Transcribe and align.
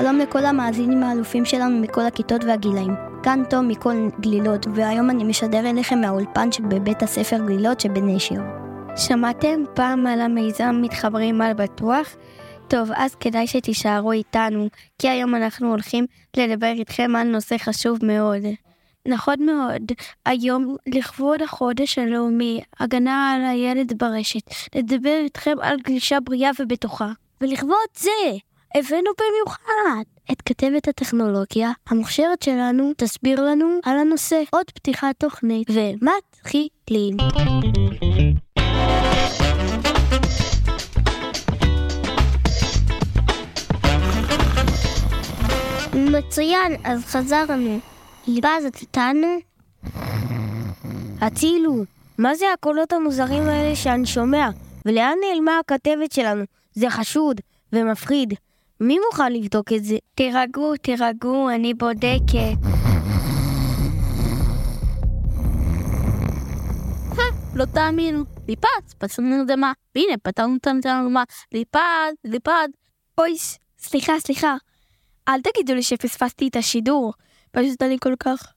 שלום 0.00 0.18
לכל 0.18 0.44
המאזינים 0.44 1.02
האלופים 1.02 1.44
שלנו 1.44 1.80
מכל 1.80 2.00
הכיתות 2.06 2.44
והגילאים. 2.44 2.94
כאן 3.22 3.42
תום 3.50 3.68
מכל 3.68 4.08
גלילות, 4.20 4.66
והיום 4.74 5.10
אני 5.10 5.24
משדר 5.24 5.70
אליכם 5.70 6.00
מהאולפן 6.00 6.52
שבבית 6.52 7.02
הספר 7.02 7.36
גלילות 7.46 7.80
שבנשר. 7.80 8.40
שמעתם 8.96 9.62
פעם 9.74 10.06
על 10.06 10.20
המיזם 10.20 10.78
מתחברים 10.82 11.40
על 11.42 11.52
בטוח? 11.52 12.16
טוב, 12.68 12.90
אז 12.96 13.14
כדאי 13.14 13.46
שתישארו 13.46 14.12
איתנו, 14.12 14.68
כי 14.98 15.08
היום 15.08 15.34
אנחנו 15.34 15.70
הולכים 15.70 16.06
לדבר 16.36 16.72
איתכם 16.78 17.16
על 17.16 17.28
נושא 17.28 17.56
חשוב 17.58 17.98
מאוד. 18.02 18.42
נכון 19.08 19.36
מאוד, 19.46 19.82
היום 20.26 20.76
לכבוד 20.86 21.42
החודש 21.42 21.98
הלאומי, 21.98 22.60
הגנה 22.80 23.32
על 23.32 23.44
הילד 23.44 23.92
ברשת, 23.98 24.50
לדבר 24.74 25.18
איתכם 25.24 25.54
על 25.60 25.76
גלישה 25.84 26.20
בריאה 26.20 26.50
ובטוחה. 26.60 27.08
ולכבוד 27.40 27.88
זה, 27.96 28.10
הבאנו 28.78 29.10
במיוחד 29.20 30.02
את 30.32 30.42
כתבת 30.42 30.88
הטכנולוגיה 30.88 31.70
המוכשרת 31.88 32.42
שלנו 32.42 32.92
תסביר 32.96 33.44
לנו 33.44 33.78
על 33.84 33.98
הנושא. 33.98 34.42
עוד 34.50 34.70
פתיחת 34.70 35.14
תוכנית 35.18 35.68
ומתחילים. 35.70 37.16
מצוין, 45.94 46.76
אז 46.84 47.04
חזרנו. 47.04 47.78
ליבאז, 48.26 48.64
את 48.64 48.76
איתנו? 48.80 49.36
הצילו, 51.20 51.84
מה 52.18 52.34
זה 52.34 52.46
הקולות 52.54 52.92
המוזרים 52.92 53.42
האלה 53.42 53.76
שאני 53.76 54.06
שומע? 54.06 54.48
ולאן 54.86 55.14
נעלמה 55.28 55.58
הכתבת 55.58 56.12
שלנו? 56.12 56.44
זה 56.74 56.90
חשוד 56.90 57.40
ומפחיד. 57.72 58.34
מי 58.80 58.98
מוכן 59.06 59.32
לבדוק 59.32 59.72
את 59.72 59.84
זה? 59.84 59.96
תירגעו, 60.14 60.76
תירגעו, 60.76 61.50
אני 61.50 61.74
בודקת. 61.74 62.56
לא 67.54 67.64
תאמינו, 67.64 68.24
ליפז, 68.48 68.94
פצענו 68.98 69.36
נרדמה, 69.36 69.72
והנה 69.94 70.16
פתרנו 70.22 70.56
את 70.56 70.66
הנרדמה, 70.66 71.24
ליפז, 71.52 71.80
ליפז. 72.24 72.70
אוי, 73.18 73.34
סליחה, 73.78 74.12
סליחה. 74.20 74.56
אל 75.28 75.40
תגידו 75.40 75.74
לי 75.74 75.82
שפספסתי 75.82 76.48
את 76.48 76.56
השידור. 76.56 77.12
פשוט 77.52 77.82
אני 77.82 77.96
כל 78.00 78.14
כך, 78.18 78.52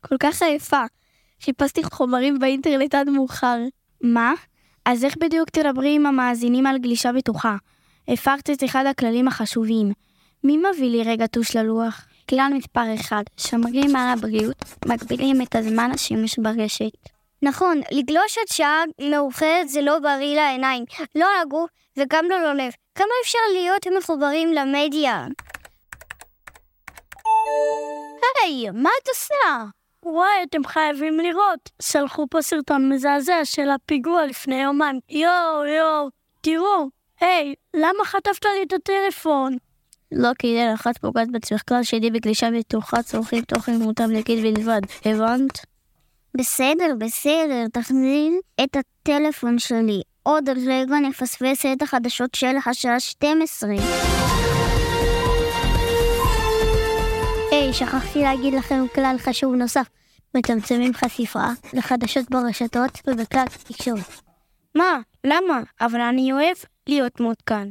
כל 0.00 0.16
כך 0.20 0.42
עייפה. 0.42 0.82
חיפשתי 1.42 1.82
חומרים 1.84 2.38
באינטרנט 2.38 2.94
עד 2.94 3.10
מאוחר. 3.10 3.56
מה? 4.00 4.32
אז 4.84 5.04
איך 5.04 5.16
בדיוק 5.16 5.50
תדברי 5.50 5.94
עם 5.94 6.06
המאזינים 6.06 6.66
על 6.66 6.78
גלישה 6.78 7.12
בטוחה? 7.12 7.56
הפרת 8.08 8.50
את 8.50 8.64
אחד 8.64 8.86
הכללים 8.86 9.28
החשובים. 9.28 9.92
מי 10.44 10.56
מביא 10.56 10.90
לי 10.90 11.02
רגע 11.02 11.26
טוש 11.26 11.56
ללוח? 11.56 12.06
כלל 12.30 12.52
מספר 12.54 12.94
1, 13.00 13.16
שומרים 13.36 13.96
על 13.96 14.08
הבריאות, 14.18 14.64
מגבילים 14.86 15.42
את 15.42 15.54
הזמן 15.54 15.90
השימוש 15.94 16.38
ברשת. 16.38 16.92
נכון, 17.42 17.80
לגלוש 17.92 18.38
עד 18.38 18.48
שעה 18.48 18.82
מאוחרת 19.10 19.68
זה 19.68 19.82
לא 19.82 19.98
בריא 19.98 20.36
לעיניים, 20.36 20.84
לא 21.14 21.26
לגוף 21.42 21.70
וגם 21.96 22.24
לא 22.30 22.52
ללב. 22.52 22.72
כמה 22.94 23.14
אפשר 23.22 23.38
להיות 23.52 23.86
מחוברים 23.98 24.52
למדיה? 24.52 25.26
היי, 28.46 28.70
מה 28.70 28.90
את 29.02 29.08
עושה? 29.08 29.64
וואי, 30.02 30.42
אתם 30.48 30.64
חייבים 30.64 31.20
לראות. 31.20 31.70
שלחו 31.82 32.26
פה 32.30 32.42
סרטון 32.42 32.92
מזעזע 32.92 33.44
של 33.44 33.70
הפיגוע 33.70 34.26
לפני 34.26 34.62
יומיים. 34.62 35.00
יואו, 35.08 35.66
יואו, 35.66 36.08
תראו. 36.40 36.88
היי, 37.20 37.54
למה 37.74 38.04
חטפת 38.04 38.44
לי 38.44 38.62
את 38.66 38.72
הטלפון? 38.72 39.56
לא 40.12 40.28
כי 40.38 40.54
כדאי 40.54 40.72
לחץ 40.72 40.98
פוגעת 40.98 41.30
בעצמך 41.30 41.62
כלל 41.68 41.82
שלי 41.82 42.10
בגלישה 42.10 42.48
בטוחה 42.58 43.02
צורכים 43.02 43.44
תוכן 43.44 43.76
מותאם 43.76 44.10
לגיל 44.10 44.52
בלבד, 44.52 44.80
הבנת? 45.04 45.66
בסדר, 46.36 46.94
בסדר, 46.98 47.66
תחזין 47.72 48.40
את 48.64 48.76
הטלפון 48.76 49.58
שלי. 49.58 50.02
עוד 50.22 50.48
רגע 50.48 50.96
נפספס 51.08 51.66
את 51.66 51.82
החדשות 51.82 52.34
של 52.34 52.56
השעה 52.66 53.00
12. 53.00 53.70
היי, 57.50 57.72
שכחתי 57.72 58.22
להגיד 58.22 58.54
לכם 58.54 58.84
כלל 58.94 59.16
חשוב 59.18 59.54
נוסף. 59.54 59.86
מצמצמים 60.34 60.94
חשיפה 60.94 61.46
לחדשות 61.72 62.30
ברשתות 62.30 63.00
ובכלל 63.06 63.44
תקשורת. 63.68 64.25
מה? 64.76 64.98
למה? 65.24 65.60
אבל 65.80 66.00
אני 66.00 66.32
אוהב 66.32 66.56
להיות 66.88 67.20
מעודכן. 67.20 67.68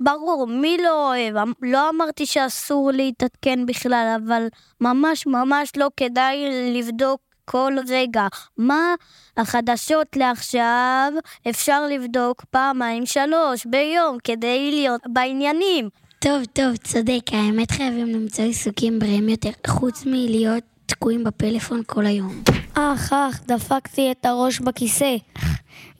ברור, 0.00 0.46
מי 0.46 0.76
לא 0.82 1.08
אוהב? 1.08 1.36
אמ, 1.36 1.52
לא 1.62 1.88
אמרתי 1.88 2.26
שאסור 2.26 2.90
להתעדכן 2.94 3.66
בכלל, 3.66 4.16
אבל 4.24 4.46
ממש 4.80 5.26
ממש 5.26 5.72
לא 5.76 5.88
כדאי 5.96 6.36
לבדוק 6.74 7.20
כל 7.44 7.72
רגע. 7.88 8.26
מה 8.56 8.94
החדשות 9.36 10.16
לעכשיו? 10.16 11.12
אפשר 11.50 11.86
לבדוק 11.86 12.44
פעמיים 12.50 13.06
שלוש 13.06 13.66
ביום 13.66 14.18
כדי 14.24 14.70
להיות 14.70 15.00
בעניינים. 15.12 15.88
טוב, 16.18 16.44
טוב, 16.44 16.76
צודק, 16.76 17.22
האמת 17.32 17.70
חייבים 17.70 18.06
למצוא 18.06 18.44
עיסוקים 18.44 18.98
בריאים 18.98 19.28
יותר, 19.28 19.50
חוץ 19.66 20.06
מלהיות 20.06 20.64
תקועים 20.86 21.24
בפלאפון 21.24 21.82
כל 21.86 22.06
היום. 22.06 22.42
אך, 22.74 23.12
אך, 23.12 23.40
דפקתי 23.46 24.10
את 24.10 24.26
הראש 24.26 24.60
בכיסא. 24.60 25.16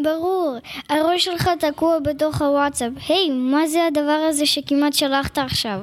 ברור, 0.01 0.57
הראש 0.89 1.25
שלך 1.25 1.51
תקוע 1.59 1.99
בתוך 1.99 2.43
הוואטסאפ. 2.43 2.93
היי, 3.09 3.31
מה 3.31 3.67
זה 3.67 3.87
הדבר 3.87 4.27
הזה 4.29 4.47
שכמעט 4.47 4.93
שלחת 4.93 5.39
עכשיו? 5.39 5.81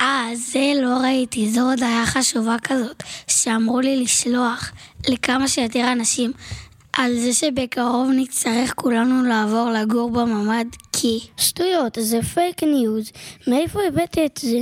אה, 0.00 0.28
זה 0.34 0.72
לא 0.82 0.96
ראיתי, 1.02 1.50
זו 1.50 1.70
הודעה 1.70 2.06
חשובה 2.06 2.56
כזאת, 2.64 3.02
שאמרו 3.26 3.80
לי 3.80 4.02
לשלוח 4.02 4.72
לכמה 5.08 5.48
שיותר 5.48 5.92
אנשים. 5.92 6.32
על 6.92 7.18
זה 7.18 7.32
שבקרוב 7.32 8.10
נצטרך 8.16 8.72
כולנו 8.76 9.22
לעבור 9.22 9.70
לגור 9.70 10.10
בממ"ד 10.10 10.66
כי... 10.92 11.20
שטויות, 11.36 11.98
זה 12.00 12.22
fake 12.22 12.62
news. 12.62 13.10
מאיפה 13.46 13.80
הבאת 13.88 14.18
את 14.24 14.38
זה? 14.42 14.58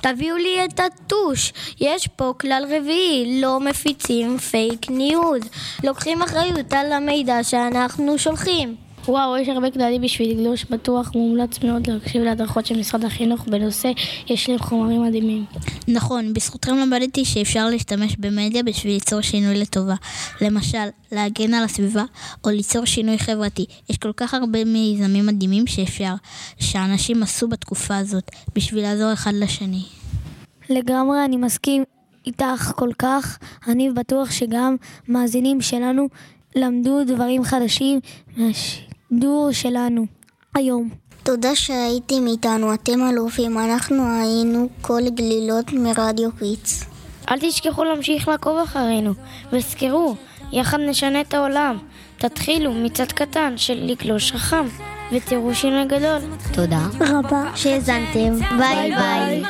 תביאו 0.00 0.36
לי 0.36 0.64
את 0.64 0.80
הטוש. 0.80 1.52
יש 1.80 2.08
פה 2.16 2.32
כלל 2.40 2.64
רביעי, 2.70 3.40
לא 3.40 3.60
מפיצים 3.60 4.38
fake 4.38 4.90
news. 4.90 5.42
לוקחים 5.84 6.22
אחריות 6.22 6.72
על 6.72 6.92
המידע 6.92 7.44
שאנחנו 7.44 8.18
שולחים. 8.18 8.87
וואו, 9.08 9.36
יש 9.36 9.48
הרבה 9.48 9.70
כללים 9.70 10.02
בשביל 10.02 10.34
גלישה 10.34 10.64
בטוח, 10.64 11.10
מומלץ 11.14 11.64
מאוד 11.64 11.90
להקשיב 11.90 12.22
להדרכות 12.22 12.66
של 12.66 12.78
משרד 12.78 13.04
החינוך 13.04 13.44
בנושא 13.48 13.92
יש 14.26 14.48
להם 14.48 14.58
חומרים 14.58 15.02
מדהימים. 15.02 15.44
נכון, 15.88 16.34
בזכותכם 16.34 16.76
למדתי 16.76 17.24
שאפשר 17.24 17.68
להשתמש 17.68 18.16
במדיה 18.16 18.62
בשביל 18.62 18.92
ליצור 18.92 19.20
שינוי 19.20 19.60
לטובה. 19.60 19.94
למשל, 20.40 20.88
להגן 21.12 21.54
על 21.54 21.64
הסביבה 21.64 22.04
או 22.44 22.50
ליצור 22.50 22.84
שינוי 22.84 23.18
חברתי. 23.18 23.66
יש 23.90 23.98
כל 23.98 24.12
כך 24.16 24.34
הרבה 24.34 24.64
מיזמים 24.64 25.26
מדהימים 25.26 25.66
שאפשר, 25.66 26.14
שאנשים 26.58 27.22
עשו 27.22 27.48
בתקופה 27.48 27.96
הזאת, 27.96 28.30
בשביל 28.54 28.82
לעזור 28.82 29.12
אחד 29.12 29.32
לשני. 29.34 29.82
לגמרי, 30.70 31.24
אני 31.24 31.36
מסכים 31.36 31.84
איתך 32.26 32.72
כל 32.76 32.90
כך. 32.98 33.38
אני 33.68 33.90
בטוח 33.90 34.30
שגם 34.30 34.76
מאזינים 35.08 35.60
שלנו 35.60 36.08
למדו 36.56 37.04
דברים 37.04 37.44
חדשים. 37.44 38.00
דור 39.12 39.48
שלנו, 39.52 40.06
היום. 40.54 40.90
תודה 41.22 41.54
שהייתם 41.54 42.26
איתנו, 42.26 42.74
אתם 42.74 43.08
אלופים, 43.08 43.58
אנחנו 43.58 44.20
היינו 44.20 44.68
קול 44.80 45.02
גלילות 45.14 45.72
מרדיו 45.72 46.30
קידס. 46.38 46.84
אל 47.30 47.38
תשכחו 47.40 47.84
להמשיך 47.84 48.28
לעקוב 48.28 48.58
אחרינו, 48.58 49.12
וזכרו, 49.52 50.14
יחד 50.52 50.78
נשנה 50.80 51.20
את 51.20 51.34
העולם. 51.34 51.78
תתחילו 52.18 52.72
מצד 52.72 53.12
קטן 53.12 53.54
של 53.56 53.78
לגלוש 53.82 54.32
חכם, 54.32 54.66
ותראו 55.12 55.54
שינוי 55.54 55.84
גדול. 55.84 56.18
תודה 56.52 56.86
רבה 57.00 57.50
שהאזנתם, 57.54 58.34
ביי 58.58 58.94
ביי. 58.94 59.42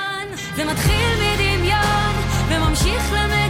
זה 0.57 0.65
מתחיל 0.65 1.07
מדמיון, 1.23 2.15
וממשיך 2.49 3.13
למציאות, 3.13 3.48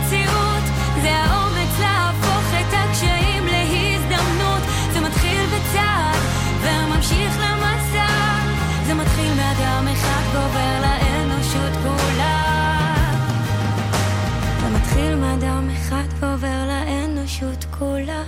מאדם 9.79 9.89
אחד 9.89 10.23
ועובר 10.33 10.81
לאנושות 10.81 11.73
כולה. 11.83 12.35
זה 14.61 14.69
מתחיל 14.71 15.15
מאדם 15.15 15.71
אחד 15.71 16.05
ועובר 16.21 16.67
לאנושות 16.67 17.65
כולה. 17.79 18.23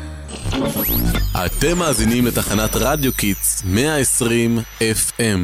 אתם 1.46 1.78
מאזינים 1.78 2.26
לתחנת 2.26 2.70
רדיו 2.76 3.12
קידס 3.12 3.62
120 3.66 4.58
FM 4.80 5.38